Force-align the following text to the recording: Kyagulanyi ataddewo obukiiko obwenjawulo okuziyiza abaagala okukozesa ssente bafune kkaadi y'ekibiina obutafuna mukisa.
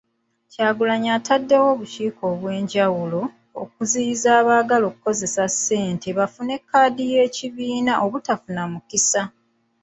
Kyagulanyi 0.51 1.09
ataddewo 1.17 1.65
obukiiko 1.73 2.21
obwenjawulo 2.33 3.21
okuziyiza 3.61 4.29
abaagala 4.39 4.85
okukozesa 4.87 5.43
ssente 5.53 6.07
bafune 6.17 6.55
kkaadi 6.61 7.03
y'ekibiina 7.13 7.93
obutafuna 8.05 8.61
mukisa. 8.71 9.21